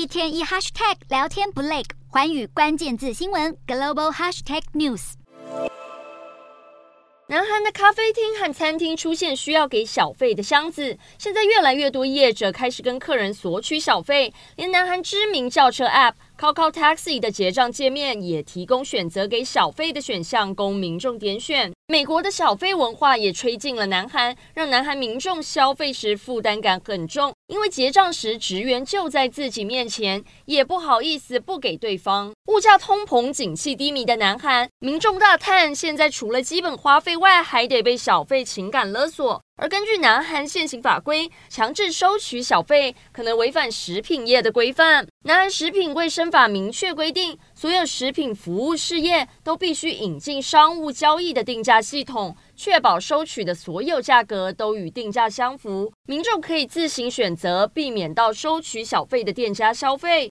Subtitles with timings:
[0.00, 5.12] 一天一 hashtag 聊天不累，环宇关键字新闻 global hashtag news。
[7.28, 16.14] 南韩的咖啡厅和餐厅出现需要给小费的箱子，现在越来越多业者开始跟客人索取小费，连南韩知名轿车 App。
[16.38, 21.70] Kakao Taxi 的结账界面也提供选择给小费的选项供民众点选。
[21.88, 32.32] 美国的小费文化也吹进了南韩，让南韩民众消费时负担感很重，因为结账时职员就在自己面前，也不好意思不给对方。
[32.46, 39.42] 物价通膨、景气低迷的南韩民众大叹，现在除了基本花费外，还得被小费情感勒索。
[39.56, 45.06] 而根据南韩现行法规，强制收取小费可能违反食品业的规范。
[45.24, 55.90] 南韩食品卫生法明确规定，所有食品服务事业都必须引进商务交易的定价系统，确保收取的所有价格都与定价相符。
[56.06, 60.28] 民众可以自行选择避免到收取小费的店家消费。